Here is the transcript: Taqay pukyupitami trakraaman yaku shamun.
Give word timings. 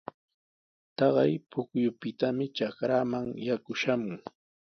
Taqay 0.97 1.33
pukyupitami 1.49 2.45
trakraaman 2.55 3.27
yaku 3.47 3.71
shamun. 3.81 4.17